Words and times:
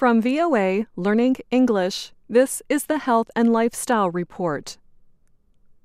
From 0.00 0.22
VOA 0.22 0.86
Learning 0.96 1.36
English, 1.50 2.12
this 2.26 2.62
is 2.70 2.84
the 2.84 2.96
Health 2.96 3.30
and 3.36 3.52
Lifestyle 3.52 4.08
Report. 4.08 4.78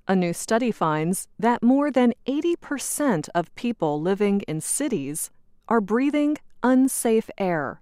A 0.07 0.15
new 0.15 0.31
study 0.31 0.71
finds 0.71 1.27
that 1.37 1.61
more 1.61 1.91
than 1.91 2.13
80% 2.25 3.27
of 3.35 3.53
people 3.55 3.99
living 3.99 4.39
in 4.47 4.61
cities 4.61 5.31
are 5.67 5.81
breathing 5.81 6.37
unsafe 6.63 7.29
air. 7.37 7.81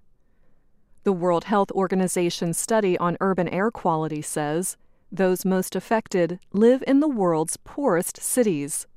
The 1.03 1.13
World 1.13 1.43
Health 1.43 1.69
Organization 1.73 2.55
study 2.55 2.97
on 2.97 3.15
urban 3.21 3.47
air 3.47 3.69
quality 3.69 4.23
says 4.23 4.75
those 5.11 5.45
most 5.45 5.75
affected 5.75 6.39
live 6.51 6.83
in 6.87 6.99
the 6.99 7.07
world's 7.07 7.57
poorest 7.57 8.19
cities. 8.19 8.87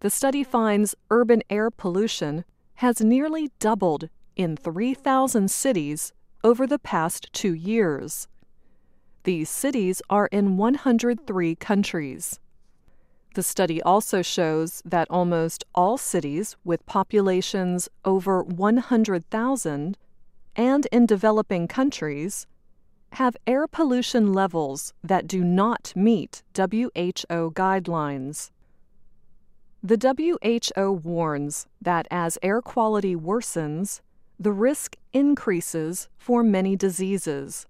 The 0.00 0.10
study 0.10 0.42
finds 0.42 0.96
urban 1.12 1.44
air 1.48 1.70
pollution 1.70 2.44
has 2.82 3.00
nearly 3.00 3.52
doubled 3.60 4.08
in 4.34 4.56
3,000 4.56 5.48
cities 5.48 6.12
over 6.42 6.66
the 6.66 6.78
past 6.78 7.32
two 7.32 7.54
years. 7.54 8.28
These 9.24 9.50
cities 9.50 10.00
are 10.08 10.26
in 10.28 10.56
103 10.56 11.54
countries. 11.56 12.40
The 13.34 13.42
study 13.42 13.80
also 13.82 14.22
shows 14.22 14.82
that 14.84 15.08
almost 15.10 15.64
all 15.74 15.98
cities 15.98 16.56
with 16.64 16.84
populations 16.86 17.88
over 18.04 18.42
100,000 18.42 19.98
and 20.56 20.86
in 20.90 21.06
developing 21.06 21.68
countries 21.68 22.46
have 23.12 23.36
air 23.46 23.66
pollution 23.66 24.32
levels 24.32 24.92
that 25.02 25.26
do 25.26 25.44
not 25.44 25.92
meet 25.94 26.42
WHO 26.56 27.52
guidelines. 27.52 28.50
The 29.82 29.96
WHO 30.76 30.92
warns 30.92 31.66
that 31.80 32.06
as 32.10 32.38
air 32.42 32.60
quality 32.60 33.16
worsens, 33.16 34.00
the 34.40 34.52
risk 34.52 34.96
increases 35.12 36.08
for 36.16 36.42
many 36.42 36.74
diseases. 36.74 37.66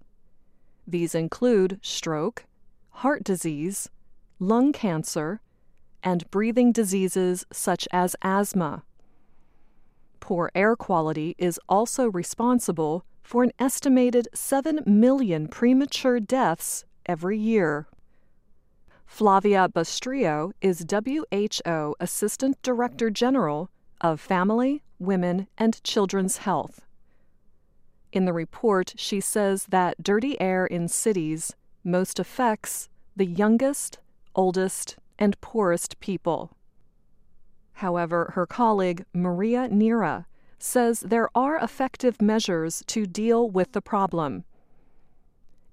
These 0.87 1.13
include 1.13 1.79
stroke, 1.81 2.45
heart 2.91 3.25
disease, 3.25 3.89
lung 4.39 4.71
cancer, 4.71 5.41
and 6.01 6.29
breathing 6.31 6.71
diseases 6.71 7.45
such 7.51 7.89
as 7.91 8.15
asthma. 8.21 8.83
Poor 10.21 10.49
air 10.55 10.77
quality 10.77 11.35
is 11.37 11.59
also 11.67 12.09
responsible 12.09 13.03
for 13.21 13.43
an 13.43 13.51
estimated 13.59 14.29
7 14.33 14.79
million 14.85 15.49
premature 15.49 16.21
deaths 16.21 16.85
every 17.05 17.37
year. 17.37 17.87
Flavia 19.05 19.67
Bustreo 19.67 20.53
is 20.61 20.85
WHO 20.89 21.95
Assistant 21.99 22.61
Director 22.61 23.09
General 23.09 23.69
of 23.99 24.21
Family, 24.21 24.83
Women, 25.01 25.47
and 25.57 25.83
Children's 25.83 26.37
Health. 26.37 26.85
In 28.11 28.25
the 28.25 28.33
report, 28.33 28.93
she 28.97 29.19
says 29.19 29.65
that 29.69 30.03
dirty 30.03 30.39
air 30.39 30.65
in 30.65 30.87
cities 30.87 31.55
most 31.83 32.19
affects 32.19 32.89
the 33.15 33.25
youngest, 33.25 33.99
oldest, 34.35 34.97
and 35.17 35.39
poorest 35.41 35.99
people. 35.99 36.51
However, 37.73 38.31
her 38.35 38.45
colleague 38.45 39.05
Maria 39.13 39.67
Neira 39.69 40.25
says 40.59 40.99
there 40.99 41.29
are 41.33 41.57
effective 41.57 42.21
measures 42.21 42.83
to 42.87 43.05
deal 43.05 43.49
with 43.49 43.71
the 43.71 43.81
problem. 43.81 44.43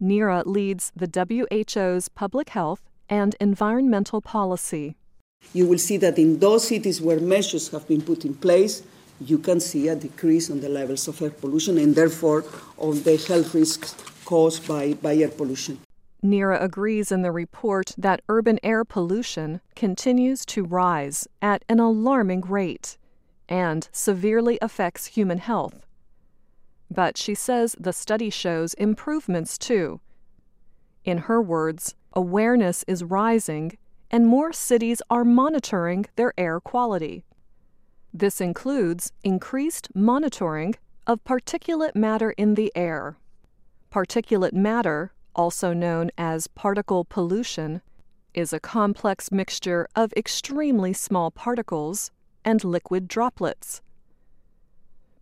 Neira 0.01 0.47
leads 0.47 0.93
the 0.97 1.09
WHO's 1.09 2.09
public 2.09 2.51
health 2.51 2.83
and 3.11 3.35
environmental 3.41 4.21
policy. 4.21 4.97
You 5.53 5.67
will 5.67 5.79
see 5.79 5.97
that 5.99 6.19
in 6.19 6.39
those 6.39 6.69
cities 6.69 7.01
where 7.01 7.21
measures 7.21 7.69
have 7.71 7.87
been 7.87 8.03
put 8.03 8.25
in 8.25 8.35
place, 8.35 8.83
you 9.21 9.39
can 9.39 9.61
see 9.61 9.89
a 9.89 9.97
decrease 9.97 10.51
on 10.51 10.61
the 10.61 10.69
levels 10.69 11.09
of 11.09 11.21
air 11.21 11.31
pollution 11.31 11.79
and 11.79 11.95
therefore 11.95 12.45
on 12.77 13.03
the 13.03 13.17
health 13.17 13.55
risks 13.55 13.95
caused 14.25 14.67
by, 14.69 14.93
by 14.95 15.15
air 15.17 15.29
pollution. 15.29 15.79
Neira 16.23 16.61
agrees 16.61 17.13
in 17.13 17.23
the 17.23 17.31
report 17.31 17.95
that 17.97 18.23
urban 18.29 18.59
air 18.63 18.85
pollution 18.85 19.61
continues 19.77 20.45
to 20.47 20.65
rise 20.65 21.29
at 21.41 21.65
an 21.69 21.79
alarming 21.79 22.41
rate 22.41 22.99
and 23.49 23.89
severely 23.93 24.59
affects 24.61 25.07
human 25.07 25.39
health. 25.39 25.87
But 26.91 27.17
she 27.17 27.35
says 27.35 27.77
the 27.79 27.93
study 27.93 28.31
shows 28.31 28.75
improvements 28.75 29.59
too. 29.59 30.01
In 31.05 31.19
her 31.19 31.41
words, 31.41 31.95
awareness 32.15 32.85
is 32.89 33.05
rising 33.05 33.79
and 34.11 34.27
more 34.27 34.53
cities 34.53 35.01
are 35.11 35.25
monitoring 35.25 36.07
their 36.17 36.33
air 36.37 36.61
quality. 36.61 37.25
This 38.13 38.41
includes 38.41 39.13
increased 39.23 39.89
monitoring 39.95 40.75
of 41.07 41.23
particulate 41.25 41.95
matter 41.95 42.31
in 42.33 42.55
the 42.55 42.73
air. 42.75 43.17
Particulate 43.93 44.53
matter, 44.53 45.13
also 45.35 45.73
known 45.73 46.11
as 46.19 46.47
particle 46.47 47.05
pollution, 47.05 47.81
is 48.35 48.53
a 48.53 48.61
complex 48.61 49.31
mixture 49.31 49.89
of 49.95 50.13
extremely 50.17 50.93
small 50.93 51.31
particles 51.31 52.11
and 52.45 52.65
liquid 52.65 53.09
droplets. 53.09 53.81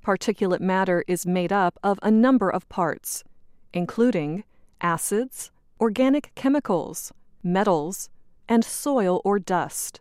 Particulate 0.04 0.60
matter 0.60 1.04
is 1.08 1.26
made 1.26 1.52
up 1.52 1.78
of 1.82 1.98
a 2.02 2.10
number 2.10 2.50
of 2.50 2.68
parts, 2.68 3.24
including 3.72 4.44
acids, 4.80 5.50
organic 5.80 6.32
chemicals, 6.34 7.12
metals, 7.42 8.08
and 8.48 8.64
soil 8.64 9.20
or 9.24 9.38
dust. 9.38 10.00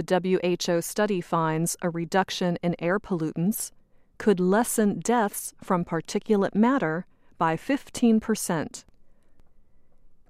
The 0.00 0.46
WHO 0.64 0.80
study 0.80 1.20
finds 1.20 1.76
a 1.82 1.90
reduction 1.90 2.56
in 2.62 2.74
air 2.78 2.98
pollutants 2.98 3.70
could 4.16 4.40
lessen 4.40 5.00
deaths 5.00 5.52
from 5.62 5.84
particulate 5.84 6.54
matter 6.54 7.04
by 7.36 7.54
15%. 7.54 8.84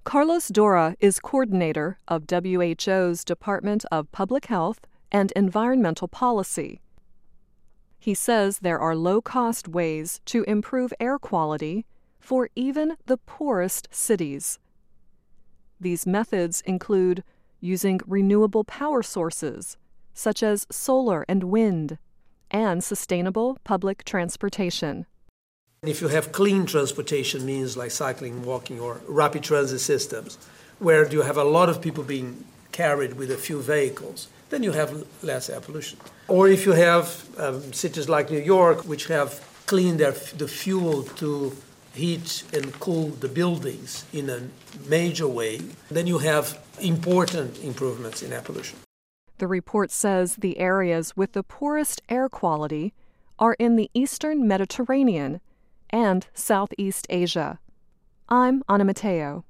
Carlos 0.02 0.48
Dora 0.48 0.96
is 0.98 1.20
coordinator 1.20 1.98
of 2.08 2.24
WHO's 2.28 3.22
Department 3.24 3.84
of 3.92 4.10
Public 4.10 4.46
Health 4.46 4.80
and 5.12 5.30
Environmental 5.36 6.08
Policy. 6.08 6.80
He 7.96 8.14
says 8.14 8.58
there 8.58 8.80
are 8.80 8.96
low 8.96 9.20
cost 9.20 9.68
ways 9.68 10.20
to 10.24 10.42
improve 10.48 10.92
air 10.98 11.16
quality 11.16 11.86
for 12.18 12.48
even 12.56 12.96
the 13.06 13.18
poorest 13.18 13.86
cities. 13.92 14.58
These 15.78 16.08
methods 16.08 16.60
include 16.62 17.22
using 17.60 18.00
renewable 18.06 18.64
power 18.64 19.02
sources, 19.02 19.76
such 20.14 20.42
as 20.42 20.66
solar 20.70 21.24
and 21.28 21.44
wind, 21.44 21.98
and 22.50 22.82
sustainable 22.82 23.58
public 23.64 24.04
transportation. 24.04 25.06
If 25.82 26.00
you 26.00 26.08
have 26.08 26.32
clean 26.32 26.66
transportation 26.66 27.46
means 27.46 27.76
like 27.76 27.90
cycling, 27.90 28.44
walking, 28.44 28.80
or 28.80 29.00
rapid 29.06 29.42
transit 29.42 29.80
systems, 29.80 30.36
where 30.78 31.08
you 31.08 31.22
have 31.22 31.36
a 31.36 31.44
lot 31.44 31.68
of 31.68 31.80
people 31.80 32.04
being 32.04 32.44
carried 32.72 33.14
with 33.14 33.30
a 33.30 33.36
few 33.36 33.62
vehicles, 33.62 34.28
then 34.50 34.62
you 34.62 34.72
have 34.72 35.06
less 35.22 35.48
air 35.48 35.60
pollution. 35.60 35.98
Or 36.28 36.48
if 36.48 36.66
you 36.66 36.72
have 36.72 37.06
um, 37.38 37.72
cities 37.72 38.08
like 38.08 38.30
New 38.30 38.40
York, 38.40 38.84
which 38.84 39.06
have 39.06 39.40
cleaned 39.66 40.00
their, 40.00 40.12
the 40.12 40.48
fuel 40.48 41.04
to 41.04 41.56
heat 42.00 42.44
and 42.52 42.72
cool 42.80 43.08
the 43.08 43.28
buildings 43.28 44.04
in 44.12 44.30
a 44.30 44.40
major 44.88 45.28
way, 45.28 45.60
then 45.90 46.06
you 46.06 46.18
have 46.18 46.58
important 46.80 47.62
improvements 47.62 48.22
in 48.22 48.32
air 48.32 48.40
pollution. 48.42 48.78
The 49.38 49.46
report 49.46 49.90
says 49.90 50.36
the 50.36 50.58
areas 50.58 51.16
with 51.16 51.32
the 51.32 51.42
poorest 51.42 52.02
air 52.08 52.28
quality 52.28 52.92
are 53.38 53.54
in 53.58 53.76
the 53.76 53.90
eastern 53.94 54.46
Mediterranean 54.46 55.40
and 55.90 56.26
Southeast 56.34 57.06
Asia. 57.10 57.58
I'm 58.28 58.62
Anna 58.68 58.84
Matteo. 58.84 59.44